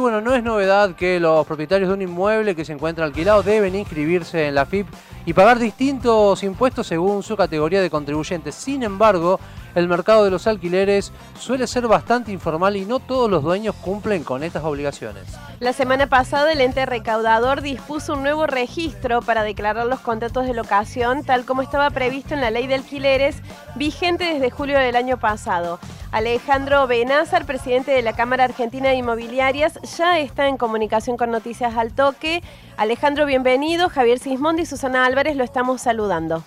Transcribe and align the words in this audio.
bueno, 0.00 0.20
no 0.20 0.34
es 0.34 0.42
novedad 0.42 0.94
que 0.94 1.20
los 1.20 1.46
propietarios 1.46 1.88
de 1.88 1.94
un 1.94 2.02
inmueble 2.02 2.56
que 2.56 2.64
se 2.64 2.72
encuentra 2.72 3.04
alquilado 3.04 3.42
deben 3.42 3.74
inscribirse 3.74 4.48
en 4.48 4.54
la 4.54 4.66
FIP 4.66 4.86
y 5.26 5.32
pagar 5.32 5.58
distintos 5.58 6.42
impuestos 6.42 6.86
según 6.86 7.22
su 7.22 7.36
categoría 7.36 7.80
de 7.80 7.90
contribuyentes. 7.90 8.54
Sin 8.54 8.82
embargo, 8.82 9.38
el 9.74 9.86
mercado 9.86 10.24
de 10.24 10.30
los 10.30 10.46
alquileres 10.46 11.12
suele 11.38 11.66
ser 11.66 11.86
bastante 11.86 12.32
informal 12.32 12.76
y 12.76 12.84
no 12.84 12.98
todos 12.98 13.30
los 13.30 13.42
dueños 13.42 13.74
cumplen 13.76 14.24
con 14.24 14.42
estas 14.42 14.64
obligaciones. 14.64 15.24
La 15.60 15.72
semana 15.72 16.08
pasada 16.08 16.52
el 16.52 16.60
ente 16.60 16.86
recaudador 16.86 17.60
dispuso 17.60 18.14
un 18.14 18.22
nuevo 18.22 18.46
registro 18.46 19.22
para 19.22 19.42
declarar 19.42 19.86
los 19.86 20.00
contratos 20.00 20.46
de 20.46 20.54
locación 20.54 21.22
tal 21.24 21.44
como 21.44 21.62
estaba 21.62 21.90
previsto 21.90 22.34
en 22.34 22.40
la 22.40 22.50
ley 22.50 22.66
de 22.66 22.74
alquileres 22.74 23.36
vigente 23.76 24.24
desde 24.24 24.50
julio 24.50 24.78
del 24.78 24.96
año 24.96 25.18
pasado. 25.18 25.78
Alejandro 26.12 26.88
Benázar, 26.88 27.46
presidente 27.46 27.92
de 27.92 28.02
la 28.02 28.16
Cámara 28.16 28.42
Argentina 28.42 28.88
de 28.88 28.96
Inmobiliarias, 28.96 29.78
ya 29.96 30.18
está 30.18 30.48
en 30.48 30.56
comunicación 30.56 31.16
con 31.16 31.30
Noticias 31.30 31.76
al 31.76 31.94
Toque. 31.94 32.42
Alejandro, 32.76 33.26
bienvenido. 33.26 33.88
Javier 33.88 34.18
Sismondi 34.18 34.62
y 34.62 34.66
Susana 34.66 35.06
Álvarez 35.06 35.36
lo 35.36 35.44
estamos 35.44 35.82
saludando. 35.82 36.42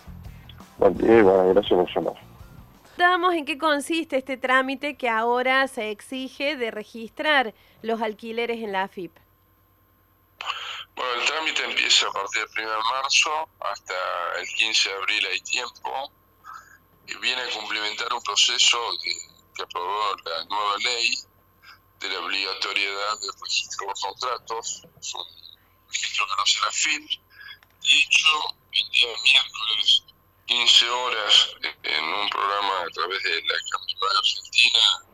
Buen 0.77 0.97
día, 0.97 1.23
bueno, 1.23 1.53
gracias 1.53 1.79
por 1.79 1.95
llamar. 1.95 2.21
Damos 2.97 3.35
en 3.35 3.45
qué 3.45 3.57
consiste 3.57 4.17
este 4.17 4.35
trámite 4.35 4.97
que 4.97 5.07
ahora 5.07 5.65
se 5.69 5.91
exige 5.91 6.57
de 6.57 6.69
registrar 6.69 7.53
los 7.81 8.01
alquileres 8.01 8.61
en 8.61 8.73
la 8.73 8.83
AFIP. 8.83 9.15
Bueno, 10.93 11.21
el 11.21 11.25
trámite 11.25 11.63
empieza 11.63 12.07
a 12.07 12.11
partir 12.11 12.41
del 12.53 12.65
1 12.65 12.69
de 12.69 12.77
marzo 13.01 13.29
hasta 13.61 13.93
el 14.41 14.47
15 14.57 14.89
de 14.89 14.95
abril 14.95 15.27
hay 15.31 15.39
tiempo 15.39 16.11
y 17.07 17.15
viene 17.15 17.41
a 17.41 17.49
cumplimentar 17.57 18.11
un 18.13 18.21
proceso 18.21 18.77
que 19.53 19.63
aprobó 19.63 20.15
la 20.25 20.45
nueva 20.45 20.77
ley 20.77 21.17
de 21.99 22.09
la 22.09 22.19
obligatoriedad 22.19 23.19
de 23.19 23.27
registro 23.41 23.87
de 23.87 23.93
contratos, 24.01 24.81
un 24.83 25.87
registro 25.87 26.27
que 26.27 26.35
no 26.35 26.45
se 26.45 26.61
la 26.61 26.71
FIP. 26.71 27.09
De 27.81 27.99
hecho, 27.99 28.27
el 28.71 28.89
día 28.89 29.09
miércoles 29.23 30.03
15 30.45 30.89
horas 30.89 31.55
en 31.83 32.03
un 32.03 32.29
programa 32.29 32.81
a 32.81 32.89
través 32.93 33.23
de 33.23 33.41
la 33.41 33.55
Cámara 33.71 34.19
Argentina 34.19 35.13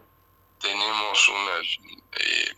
tenemos 0.60 1.28
una, 1.30 1.60
eh, 2.20 2.56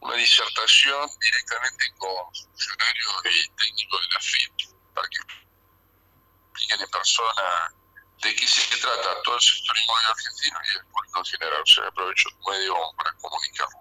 una 0.00 0.14
disertación 0.14 1.10
directamente 1.20 1.84
con 1.98 2.34
funcionarios 2.34 3.12
y 3.24 3.48
técnicos 3.56 4.00
de 4.00 4.14
la 4.14 4.20
FIP 4.20 4.52
para 4.94 5.08
que 5.08 5.18
expliquen 5.18 6.80
en 6.80 6.90
persona 6.90 7.74
de 8.22 8.34
qué 8.36 8.46
se 8.46 8.76
trata 8.78 9.22
todo 9.22 9.34
el 9.34 9.40
sector 9.40 9.71
argentino 10.04 10.58
y 10.64 10.78
el 10.78 10.86
público 10.86 11.18
en 11.18 11.24
general. 11.24 11.62
O 11.62 11.66
sea, 11.66 11.86
aprovecho 11.86 12.28
medio 12.48 12.76
para 12.96 13.12
comunicarlo. 13.12 13.78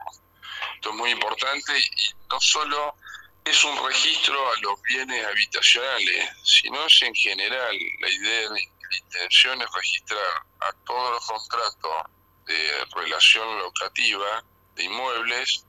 Esto 0.75 0.89
es 0.89 0.95
muy 0.95 1.09
importante 1.11 1.79
y 1.79 2.13
no 2.29 2.39
solo 2.39 2.95
es 3.43 3.63
un 3.63 3.85
registro 3.85 4.51
a 4.51 4.59
los 4.61 4.81
bienes 4.83 5.25
habitacionales, 5.25 6.29
sino 6.43 6.85
es 6.85 7.01
en 7.01 7.15
general 7.15 7.75
la 7.99 8.09
idea 8.09 8.49
de 8.49 8.49
la 8.49 8.97
intención 8.97 9.61
es 9.61 9.71
registrar 9.73 10.45
a 10.59 10.73
todos 10.85 11.11
los 11.11 11.25
contratos 11.25 12.11
de 12.45 12.85
relación 12.95 13.59
locativa 13.59 14.43
de 14.75 14.83
inmuebles, 14.83 15.65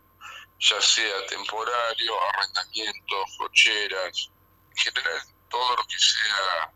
ya 0.59 0.81
sea 0.81 1.27
temporario, 1.27 2.15
arrendamiento, 2.35 3.25
cocheras, 3.39 4.31
en 4.71 4.77
general 4.77 5.23
todo 5.49 5.77
lo 5.77 5.85
que 5.85 5.99
sea 5.99 6.73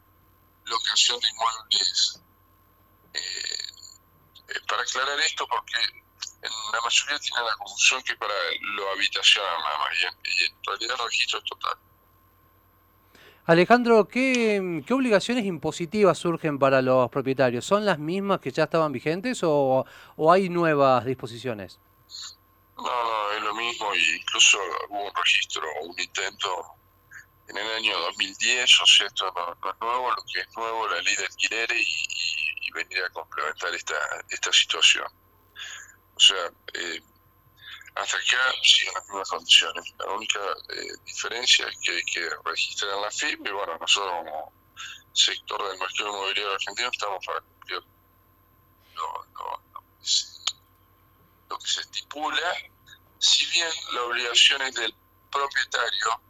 locación 0.65 1.21
de 1.21 1.29
inmuebles. 1.29 2.21
Eh, 3.15 3.56
eh, 4.49 4.61
para 4.69 4.83
aclarar 4.83 5.19
esto, 5.21 5.47
porque 5.49 5.77
en 6.43 6.51
la 6.73 6.81
mayoría 6.81 7.19
tiene 7.19 7.43
la 7.43 7.57
confusión 7.57 8.03
que 8.03 8.15
para 8.17 8.35
lo 8.61 8.91
habitacional 8.91 9.59
nada 9.59 9.79
más, 9.79 9.89
y 10.01 10.45
en, 10.45 10.55
realidad 10.65 10.97
el 10.99 11.05
registro 11.07 11.39
es 11.39 11.45
total. 11.45 11.75
Alejandro, 13.47 14.09
¿qué, 14.09 14.83
¿qué, 14.85 14.95
obligaciones 14.95 15.45
impositivas 15.45 16.19
surgen 16.19 16.59
para 16.59 16.83
los 16.83 17.09
propietarios? 17.11 17.65
¿Son 17.65 17.85
las 17.85 17.99
mismas 17.99 18.41
que 18.41 18.51
ya 18.51 18.65
estaban 18.65 18.91
vigentes 18.91 19.43
o, 19.45 19.87
o 20.17 20.33
hay 20.33 20.49
nuevas 20.49 21.05
disposiciones? 21.05 21.79
No, 22.77 22.83
no, 22.85 23.33
es 23.33 23.43
lo 23.43 23.55
mismo 23.55 23.95
y 23.95 24.17
incluso 24.17 24.59
hubo 24.91 25.06
un 25.06 25.15
registro, 25.15 25.62
un 25.83 25.99
intento 25.99 26.77
en 27.49 27.56
el 27.56 27.71
año 27.73 27.99
2010, 27.99 28.81
o 28.81 28.87
sea, 28.87 29.06
esto 29.06 29.33
no, 29.35 29.71
es 29.71 29.81
nuevo, 29.81 30.11
lo 30.11 30.23
que 30.33 30.41
es 30.41 30.56
nuevo 30.56 30.89
la 30.89 31.01
ley 31.03 31.17
de 31.17 31.25
alquileres 31.25 31.79
y, 31.79 32.05
y 32.09 32.16
venir 32.76 33.03
a 33.03 33.10
complementar 33.10 33.75
esta, 33.75 33.94
esta 34.28 34.53
situación. 34.53 35.06
O 36.14 36.20
sea, 36.20 36.50
eh, 36.75 37.03
hasta 37.94 38.16
acá 38.16 38.53
siguen 38.62 38.94
las 38.94 39.09
mismas 39.09 39.28
condiciones. 39.28 39.94
La 39.98 40.06
única 40.06 40.41
eh, 40.69 40.92
diferencia 41.04 41.66
es 41.69 41.78
que 41.82 41.92
hay 41.92 42.04
que 42.04 42.31
registrar 42.44 42.98
la 43.00 43.10
FIP 43.10 43.47
y 43.47 43.50
bueno, 43.50 43.76
nosotros 43.78 44.12
como 44.25 44.53
sector 45.12 45.69
del 45.69 45.78
mercado 45.78 46.10
inmobiliario 46.10 46.53
argentino 46.53 46.91
estamos 46.92 47.25
para 47.25 47.41
cumplir 47.41 47.82
lo, 48.94 49.26
lo 51.48 51.58
que 51.58 51.69
se 51.69 51.81
estipula, 51.81 52.54
si 53.19 53.47
bien 53.47 53.69
la 53.93 54.03
obligación 54.03 54.62
es 54.62 54.75
del 54.75 54.94
propietario, 55.31 56.20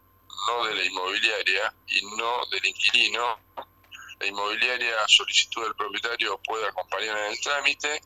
no 0.48 0.66
de 0.66 0.74
la 0.74 0.84
inmobiliaria 0.84 1.74
y 1.88 2.06
no 2.16 2.46
del 2.46 2.64
inquilino, 2.64 3.38
la 4.20 4.26
inmobiliaria 4.26 5.02
a 5.02 5.08
solicitud 5.08 5.62
del 5.62 5.74
propietario 5.74 6.40
puede 6.44 6.66
acompañar 6.66 7.16
en 7.18 7.32
el 7.32 7.40
trámite 7.40 8.00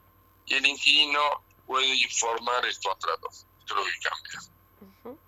y 0.47 0.55
el 0.55 0.67
inquilino 0.67 1.45
puede 1.67 1.87
informar 1.87 2.65
el 2.67 2.77
contrato. 2.81 3.29
Esto 3.31 3.75
es 3.75 3.77
lo 3.77 3.85
que 3.85 3.99
cambia. 4.09 5.21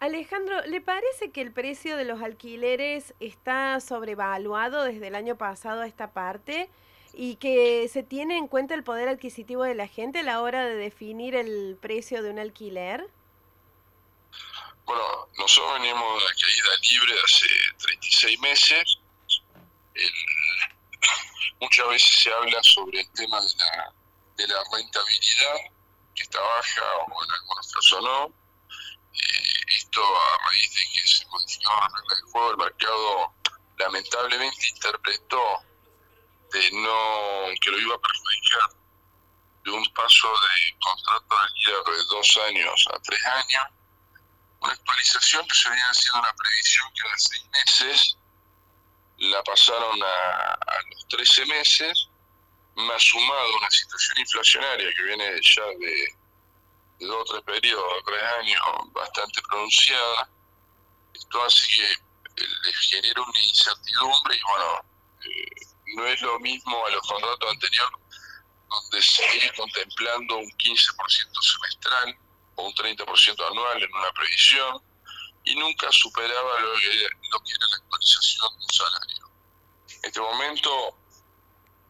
Alejandro, 0.00 0.60
¿le 0.66 0.80
parece 0.80 1.32
que 1.32 1.40
el 1.40 1.52
precio 1.52 1.96
de 1.96 2.04
los 2.04 2.22
alquileres 2.22 3.14
está 3.18 3.80
sobrevaluado 3.80 4.84
desde 4.84 5.08
el 5.08 5.16
año 5.16 5.36
pasado 5.36 5.82
a 5.82 5.86
esta 5.86 6.12
parte 6.12 6.70
y 7.12 7.34
que 7.36 7.88
se 7.88 8.04
tiene 8.04 8.36
en 8.36 8.46
cuenta 8.46 8.74
el 8.74 8.84
poder 8.84 9.08
adquisitivo 9.08 9.64
de 9.64 9.74
la 9.74 9.88
gente 9.88 10.20
a 10.20 10.22
la 10.22 10.40
hora 10.40 10.64
de 10.66 10.76
definir 10.76 11.34
el 11.34 11.76
precio 11.80 12.22
de 12.22 12.30
un 12.30 12.38
alquiler? 12.38 13.08
Bueno, 14.84 15.02
nosotros 15.36 15.80
venimos 15.80 16.22
de 16.22 16.28
la 16.28 16.34
caída 16.34 16.68
libre 16.92 17.14
hace 17.24 17.46
36 17.78 18.40
meses. 18.40 18.98
Muchas 21.60 21.88
veces 21.88 22.22
se 22.22 22.32
habla 22.32 22.62
sobre 22.62 23.00
el 23.00 23.10
tema 23.12 23.40
de 23.40 23.54
la 23.56 23.92
de 24.38 24.46
la 24.46 24.62
rentabilidad, 24.72 25.56
que 26.14 26.22
está 26.22 26.40
baja 26.40 26.82
o 27.10 27.24
en 27.24 27.30
algunos 27.32 27.72
casos 27.72 28.02
no. 28.02 28.26
Eh, 29.12 29.76
esto 29.76 30.00
a 30.00 30.46
raíz 30.46 30.74
de 30.74 30.82
que 30.92 31.06
se 31.06 31.26
modificaron 31.26 31.80
las 31.80 31.92
reglas 31.92 32.18
del 32.18 32.32
juego, 32.32 32.50
el 32.52 32.56
mercado 32.56 33.34
lamentablemente 33.78 34.68
interpretó 34.68 35.42
de 36.52 36.70
no 36.72 37.60
que 37.60 37.70
lo 37.70 37.78
iba 37.80 37.94
a 37.96 37.98
perjudicar 37.98 38.70
de 39.64 39.70
un 39.72 39.92
paso 39.92 40.28
de 40.28 40.78
contrato 40.78 41.34
de 41.34 41.42
alquiler 41.42 41.84
de 41.84 42.04
dos 42.04 42.38
años 42.46 42.88
a 42.94 42.98
tres 43.00 43.26
años, 43.26 43.64
una 44.60 44.72
actualización 44.72 45.46
que 45.48 45.54
se 45.54 45.68
venía 45.68 45.90
haciendo 45.90 46.20
una 46.20 46.32
previsión 46.32 46.88
que 46.94 47.08
era 47.08 47.18
seis 47.18 47.48
meses, 47.50 48.17
la 49.18 49.42
pasaron 49.42 50.02
a, 50.02 50.52
a 50.52 50.82
los 50.92 51.08
13 51.08 51.46
meses 51.46 52.08
más 52.76 53.02
sumado 53.02 53.56
una 53.56 53.70
situación 53.70 54.18
inflacionaria 54.18 54.94
que 54.94 55.02
viene 55.02 55.40
ya 55.42 55.64
de, 55.78 56.18
dos 57.00 57.20
o 57.20 57.24
tres 57.24 57.42
periodos, 57.42 58.04
tres 58.04 58.22
años, 58.40 58.60
bastante 58.92 59.40
pronunciada, 59.42 60.28
esto 61.14 61.44
hace 61.44 61.66
que 61.68 62.44
les 62.44 62.76
genera 62.90 63.22
una 63.22 63.42
incertidumbre 63.42 64.36
y 64.36 64.42
bueno, 64.42 64.80
eh, 65.24 65.66
no 65.96 66.06
es 66.06 66.20
lo 66.22 66.38
mismo 66.40 66.86
a 66.86 66.90
los 66.90 67.06
contratos 67.06 67.50
anteriores 67.50 67.98
donde 68.68 69.02
se 69.02 69.22
sigue 69.30 69.52
contemplando 69.56 70.36
un 70.36 70.50
15% 70.50 71.42
semestral 71.42 72.18
o 72.56 72.66
un 72.66 72.74
30% 72.74 73.50
anual 73.50 73.82
en 73.82 73.94
una 73.94 74.12
previsión 74.12 74.82
y 75.44 75.56
nunca 75.56 75.90
superaba 75.90 76.60
lo 76.60 76.74
que, 76.74 77.08
lo 77.30 77.40
que 77.40 77.52
era 77.52 77.66
la 77.70 77.76
actualización 77.76 78.58
de 78.58 78.64
un 78.64 78.72
salario. 78.72 79.17
En 80.02 80.08
este 80.08 80.20
momento 80.20 80.96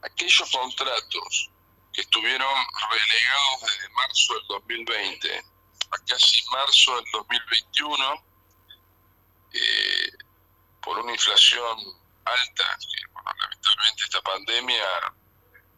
aquellos 0.02 0.50
contratos 0.50 1.50
que 1.92 2.00
estuvieron 2.02 2.54
relegados 2.90 3.60
desde 3.62 3.88
marzo 3.90 4.34
del 4.34 4.46
2020 4.48 5.38
a 5.90 5.98
casi 6.06 6.44
marzo 6.50 6.96
del 6.96 7.04
2021 7.12 8.24
eh, 9.52 10.10
por 10.82 10.98
una 10.98 11.12
inflación 11.12 11.78
alta, 12.24 12.78
que 12.78 13.20
lamentablemente 13.40 14.04
esta 14.04 14.22
pandemia 14.22 14.84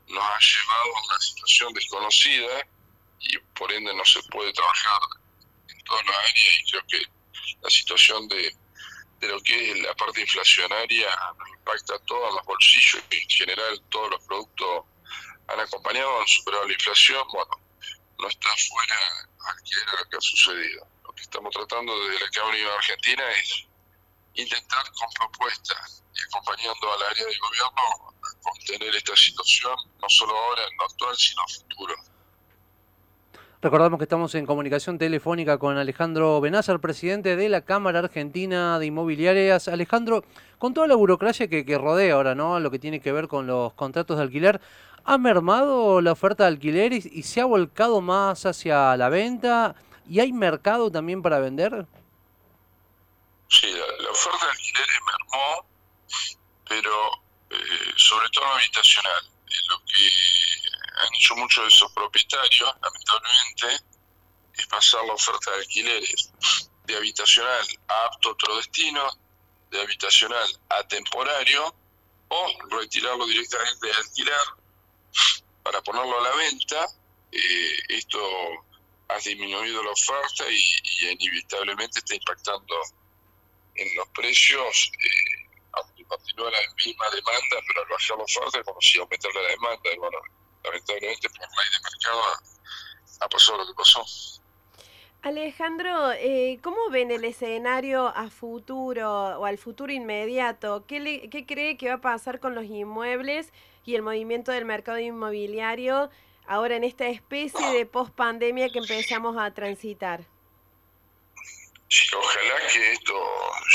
nos 0.09 0.25
ha 0.25 0.39
llevado 0.39 0.97
a 0.97 1.07
una 1.07 1.19
situación 1.21 1.73
desconocida 1.73 2.67
y 3.21 3.39
por 3.55 3.73
ende 3.73 3.95
no 3.95 4.05
se 4.05 4.23
puede 4.25 4.53
trabajar 4.53 5.01
en 5.69 5.81
toda 5.85 6.03
la 6.03 6.19
área 6.19 6.59
y 6.59 6.71
creo 6.71 6.83
que 6.89 7.03
la 7.63 7.71
situación 7.71 8.29
de 8.29 8.57
de 9.21 9.29
lo 9.29 9.41
que 9.43 9.73
es 9.73 9.79
la 9.81 9.95
parte 9.95 10.23
inflacionaria 10.23 11.09
impacta 11.53 11.95
a 11.95 11.99
todos 12.01 12.35
los 12.35 12.45
bolsillos 12.45 13.03
y 13.11 13.19
en 13.19 13.29
general 13.29 13.83
todos 13.91 14.11
los 14.11 14.25
productos 14.25 14.85
han 15.49 15.61
acompañado, 15.61 16.21
han 16.21 16.29
superado 16.29 16.67
la 16.67 16.73
inflación. 16.73 17.27
Bueno, 17.33 17.51
no 18.19 18.29
está 18.29 18.49
fuera 18.69 18.97
alquiler 19.47 19.89
a 19.89 20.01
lo 20.01 20.09
que 20.09 20.17
ha 20.17 20.21
sucedido. 20.21 20.87
Lo 21.05 21.13
que 21.13 21.23
estamos 21.23 21.53
tratando 21.53 21.99
desde 22.07 22.25
la 22.25 22.31
Cámara 22.31 22.57
de 22.57 22.71
Argentina 22.71 23.31
es 23.33 23.67
intentar 24.35 24.85
con 24.93 25.09
propuestas 25.13 26.03
y 26.15 26.23
acompañando 26.23 26.93
al 26.93 27.03
área 27.03 27.27
de 27.27 27.39
gobierno 27.39 28.15
a 28.23 28.41
contener 28.43 28.95
esta 28.95 29.17
situación, 29.17 29.77
no 30.01 30.09
solo 30.09 30.37
ahora 30.37 30.63
en 30.67 30.77
lo 30.79 30.85
actual, 30.85 31.17
sino 31.17 31.43
el 31.47 31.55
futuro. 31.55 32.10
Recordamos 33.63 33.99
que 33.99 34.05
estamos 34.05 34.35
en 34.37 34.47
comunicación 34.47 34.97
telefónica 34.97 35.59
con 35.59 35.77
Alejandro 35.77 36.41
Benazar, 36.41 36.81
presidente 36.81 37.37
de 37.37 37.51
la 37.51 37.61
Cámara 37.61 37.99
Argentina 37.99 38.79
de 38.79 38.87
Inmobiliarias. 38.87 39.69
Alejandro, 39.69 40.25
con 40.57 40.73
toda 40.73 40.87
la 40.87 40.95
burocracia 40.95 41.47
que, 41.47 41.77
rodea 41.77 42.15
ahora, 42.15 42.35
¿no? 42.35 42.59
Lo 42.59 42.71
que 42.71 42.79
tiene 42.79 43.03
que 43.03 43.13
ver 43.13 43.29
con 43.29 43.47
los 43.47 43.75
contratos 43.75 44.17
de 44.17 44.23
alquiler, 44.23 44.63
¿ha 45.05 45.19
mermado 45.19 46.01
la 46.01 46.13
oferta 46.13 46.45
de 46.45 46.49
alquiler 46.49 46.95
y, 46.95 47.23
se 47.23 47.43
ha 47.43 47.45
volcado 47.45 48.01
más 48.01 48.47
hacia 48.47 48.97
la 48.97 49.11
venta? 49.11 49.75
¿Y 50.09 50.21
hay 50.21 50.33
mercado 50.33 50.91
también 50.91 51.21
para 51.21 51.39
vender? 51.39 51.85
Sí, 53.49 53.67
la, 53.67 54.11
oferta 54.11 54.47
de 54.47 54.53
alquileres 54.53 55.01
mermó, 55.05 55.67
pero 56.67 57.11
eh, 57.51 57.93
sobre 57.97 58.27
todo 58.31 58.47
habitacional. 58.47 59.23
lo 59.69 59.79
que 59.85 60.30
han 61.01 61.15
hecho 61.15 61.37
muchos 61.37 61.65
de 61.65 61.69
esos 61.69 61.93
propietarios, 61.93 62.75
lamentablemente, 62.83 63.85
es 64.55 64.67
pasar 64.67 65.05
la 65.05 65.15
oferta 65.15 65.51
de 65.53 65.59
alquileres 65.59 66.33
de 66.85 66.97
habitacional 66.97 67.67
a 67.89 68.05
apto 68.07 68.31
otro 68.31 68.57
destino, 68.57 69.09
de 69.71 69.81
habitacional 69.81 70.49
a 70.69 70.87
temporario, 70.89 71.75
o 72.29 72.47
retirarlo 72.71 73.27
directamente 73.27 73.87
de 73.87 73.93
alquiler 73.93 74.41
para 75.63 75.83
ponerlo 75.83 76.19
a 76.19 76.23
la 76.23 76.37
venta. 76.37 76.87
Eh, 77.33 77.79
esto 77.89 78.21
ha 79.09 79.19
disminuido 79.19 79.83
la 79.83 79.91
oferta 79.91 80.45
y, 80.49 81.09
inevitablemente 81.13 81.99
está 81.99 82.15
impactando 82.15 82.75
en 83.75 83.97
los 83.97 84.09
precios. 84.09 84.93
Eh, 84.99 85.41
continúa 86.11 86.51
la 86.51 86.59
misma 86.75 87.05
demanda, 87.11 87.57
pero 87.69 87.83
al 87.83 87.89
bajar 87.89 88.19
la 88.19 88.25
oferta 88.25 88.65
como 88.65 88.81
si 88.81 88.99
aumentara 88.99 89.43
la 89.43 89.49
demanda. 89.51 89.91
Bueno, 89.99 90.19
lamentablemente 90.71 91.29
por 91.31 91.41
ley 91.41 91.69
de 91.73 91.81
mercado 91.83 92.23
ha, 93.21 93.29
pasado 93.29 93.59
lo 93.59 93.67
que 93.67 93.75
pasó. 93.75 94.05
Alejandro, 95.23 96.13
eh, 96.13 96.59
¿cómo 96.63 96.89
ven 96.91 97.11
el 97.11 97.25
escenario 97.25 98.09
a 98.09 98.31
futuro 98.31 99.39
o 99.39 99.45
al 99.45 99.59
futuro 99.59 99.93
inmediato? 99.93 100.87
¿Qué, 100.87 101.29
¿Qué 101.31 101.45
cree 101.45 101.77
que 101.77 101.89
va 101.89 101.95
a 101.95 102.01
pasar 102.01 102.41
con 102.41 102.55
los 102.55 102.65
inmuebles 102.65 103.53
y 103.85 103.97
el 103.97 104.03
movimiento 104.03 104.53
del 104.53 104.65
mercado 104.65 104.99
inmobiliario 104.99 106.11
ahora 106.47 106.77
en 106.77 106.85
esta 106.85 107.07
especie 107.09 107.67
de 107.73 107.85
post-pandemia 107.85 108.71
que 108.71 108.79
empezamos 108.79 109.37
a 109.39 109.53
transitar? 109.53 110.25
Sí, 111.91 112.07
ojalá 112.17 112.67
que 112.69 112.93
esto 112.93 113.15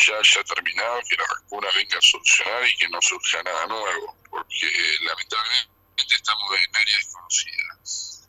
ya 0.08 0.18
haya 0.18 0.44
terminado, 0.46 1.00
que 1.10 1.18
la 1.18 1.26
vacuna 1.28 1.68
venga 1.76 1.98
a 1.98 2.02
solucionar 2.02 2.66
y 2.66 2.76
que 2.78 2.88
no 2.88 3.02
surja 3.02 3.44
nada 3.44 3.68
nuevo, 3.68 4.16
porque 4.30 4.68
lamentablemente 5.02 5.75
estamos 5.98 6.52
en 6.60 6.76
área 6.76 6.98
desconocida. 6.98 7.80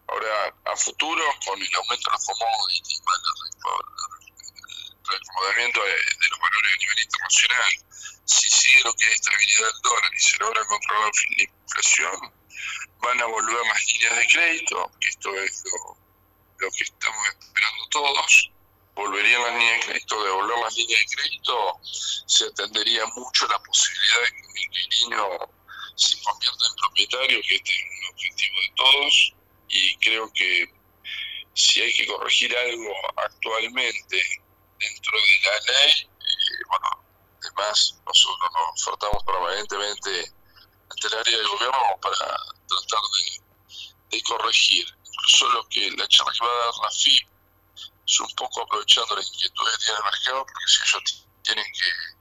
Ahora, 0.08 0.54
a 0.64 0.76
futuro, 0.76 1.22
con 1.44 1.60
el 1.60 1.74
aumento 1.74 2.10
de 2.10 2.12
los 2.12 2.24
commodities, 2.24 3.02
el 4.78 5.12
reacomodamiento 5.12 5.82
de, 5.82 6.28
los 6.30 6.40
valores 6.40 6.72
a 6.72 6.76
nivel 6.76 6.98
internacional, 7.00 7.72
si 8.24 8.50
sigue 8.50 8.80
lo 8.84 8.94
que 8.94 9.06
es 9.06 9.12
estabilidad 9.14 9.66
del 9.72 9.82
dólar 9.82 10.14
y 10.14 10.20
se 10.20 10.38
logra 10.38 10.64
controlar 10.66 11.12
la 11.36 11.44
inflación, 11.44 12.32
van 13.00 13.20
a 13.20 13.26
volver 13.26 13.66
las 13.66 13.86
líneas 13.86 14.16
de 14.16 14.26
crédito, 14.26 14.90
que 15.00 15.08
esto 15.08 15.34
es 15.40 15.64
lo, 15.64 16.70
que 16.70 16.84
estamos 16.84 17.28
esperando 17.28 17.88
todos, 17.90 18.50
volverían 18.94 19.42
las 19.42 19.52
líneas 19.54 19.80
de 19.80 19.86
crédito, 19.86 20.24
devolver 20.24 20.58
las 20.58 20.74
líneas 20.76 21.00
de 21.00 21.16
crédito, 21.16 21.80
se 21.82 22.44
atendería 22.46 23.06
mucho 23.06 23.46
la 23.48 23.58
posibilidad 23.60 24.20
de 24.20 24.32
que 24.32 24.46
un 24.46 24.58
inquilino 24.58 25.56
en 25.96 26.25
propietario, 26.96 27.42
que 27.42 27.56
este 27.56 27.72
es 27.72 27.82
un 27.82 28.14
objetivo 28.14 28.56
de 28.60 28.72
todos, 28.74 29.34
y 29.68 29.96
creo 29.98 30.32
que 30.32 30.72
si 31.54 31.80
hay 31.82 31.92
que 31.92 32.06
corregir 32.06 32.56
algo 32.56 32.92
actualmente 33.16 34.22
dentro 34.78 35.18
de 35.18 35.40
la 35.44 35.72
ley, 35.72 35.92
eh, 36.02 36.64
bueno, 36.68 37.04
además 37.42 38.00
nosotros 38.06 38.50
nos 38.52 38.82
ofertamos 38.82 39.22
permanentemente 39.24 40.32
ante 40.90 41.06
el 41.06 41.14
área 41.14 41.38
de 41.38 41.44
gobierno 41.44 41.98
para 42.00 42.16
tratar 42.16 43.00
de, 44.10 44.22
corregir. 44.22 44.86
Incluso 45.04 45.48
lo 45.50 45.68
que 45.68 45.90
la 45.90 46.08
charla 46.08 46.32
que 46.32 46.44
va 46.44 46.50
a 46.50 46.64
dar 46.64 46.74
la 46.82 46.90
FIP 46.90 47.28
es 48.06 48.20
un 48.20 48.34
poco 48.34 48.62
aprovechando 48.62 49.14
la 49.14 49.22
inquietud 49.22 49.64
que 49.70 49.84
tiene 49.84 49.98
el 49.98 50.04
mercado, 50.04 50.46
porque 50.46 50.66
si 50.66 50.82
ellos 50.82 51.26
tienen 51.42 51.64
que 51.72 52.16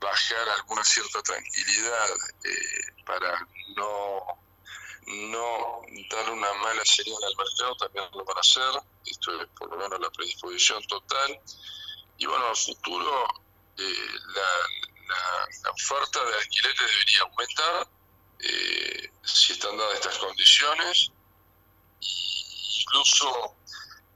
bajar 0.00 0.48
alguna 0.48 0.84
cierta 0.84 1.22
tranquilidad 1.22 2.10
eh, 2.44 2.91
para 3.04 3.46
no, 3.76 4.26
no 5.06 5.82
dar 6.10 6.30
una 6.30 6.52
mala 6.54 6.84
señal 6.84 7.22
al 7.24 7.36
mercado, 7.36 7.76
también 7.76 8.06
lo 8.12 8.24
van 8.24 8.36
a 8.36 8.40
hacer. 8.40 8.82
Esto 9.06 9.40
es 9.40 9.48
por 9.58 9.70
lo 9.70 9.76
menos 9.76 10.00
la 10.00 10.10
predisposición 10.10 10.82
total. 10.86 11.40
Y 12.18 12.26
bueno, 12.26 12.46
al 12.46 12.56
futuro 12.56 13.26
eh, 13.78 14.18
la, 14.34 15.70
oferta 15.70 16.24
de 16.24 16.34
alquileres 16.34 16.78
debería 16.78 17.22
aumentar 17.22 17.88
eh, 18.40 19.10
si 19.24 19.52
están 19.52 19.76
dadas 19.76 19.94
estas 19.94 20.18
condiciones. 20.18 21.10
incluso 22.00 23.56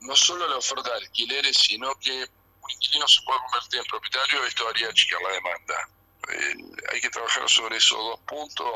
no 0.00 0.14
solo 0.14 0.46
la 0.48 0.56
oferta 0.56 0.90
de 0.90 1.06
alquileres, 1.06 1.56
sino 1.56 1.94
que 1.96 2.12
un 2.12 2.70
inquilino 2.70 3.08
se 3.08 3.22
puede 3.22 3.40
convertir 3.40 3.80
en 3.80 3.86
propietario, 3.86 4.44
esto 4.44 4.68
haría 4.68 4.88
achicar 4.88 5.20
la 5.22 5.32
demanda. 5.32 5.88
Hay 6.92 7.00
que 7.00 7.10
trabajar 7.10 7.48
sobre 7.48 7.76
esos 7.76 7.98
dos 7.98 8.20
puntos 8.26 8.66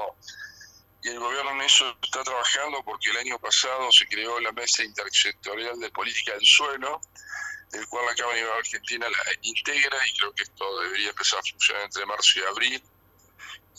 y 1.02 1.08
el 1.08 1.18
gobierno 1.18 1.52
en 1.52 1.62
eso 1.62 1.96
está 2.02 2.22
trabajando 2.22 2.82
porque 2.84 3.08
el 3.10 3.16
año 3.16 3.38
pasado 3.38 3.90
se 3.90 4.06
creó 4.06 4.38
la 4.40 4.52
Mesa 4.52 4.84
Intersectorial 4.84 5.78
de 5.80 5.90
Política 5.90 6.32
del 6.34 6.44
Suelo, 6.44 7.00
del 7.70 7.86
cual 7.86 8.04
la 8.04 8.14
Cámara 8.14 8.36
de 8.36 8.52
Argentina 8.52 9.08
la 9.08 9.32
integra 9.40 9.96
y 10.06 10.18
creo 10.18 10.34
que 10.34 10.42
esto 10.42 10.80
debería 10.82 11.08
empezar 11.08 11.38
a 11.38 11.42
funcionar 11.42 11.84
entre 11.84 12.04
marzo 12.04 12.38
y 12.38 12.42
abril. 12.42 12.82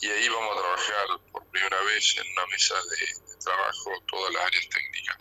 Y 0.00 0.08
ahí 0.08 0.28
vamos 0.28 0.50
a 0.50 0.60
trabajar 0.60 1.06
por 1.30 1.46
primera 1.46 1.80
vez 1.82 2.16
en 2.16 2.32
una 2.32 2.46
mesa 2.46 2.74
de 2.74 3.38
trabajo 3.38 3.90
todas 4.08 4.34
las 4.34 4.42
áreas 4.44 4.68
técnicas. 4.68 5.18